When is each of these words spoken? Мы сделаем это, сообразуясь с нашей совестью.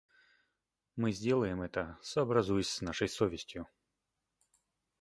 Мы 0.95 1.11
сделаем 1.11 1.61
это, 1.61 1.95
сообразуясь 2.01 2.71
с 2.71 2.81
нашей 2.81 3.07
совестью. 3.07 3.67